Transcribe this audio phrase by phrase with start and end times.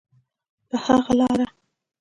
[0.69, 1.45] په هغه لاره.